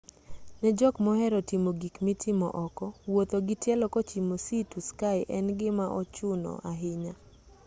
ne 0.61 0.69
jok 0.79 0.95
mohero 1.05 1.39
timo 1.49 1.69
gik 1.81 1.95
mitimo 2.07 2.47
oko 2.65 2.85
wuotho 3.11 3.37
gi 3.47 3.55
tielo 3.63 3.85
kochimo 3.93 4.35
sea 4.45 4.63
to 4.71 4.77
sky 4.89 5.19
en 5.37 5.45
gima 5.59 5.85
ochuno 5.99 6.51
ahinya 6.71 7.13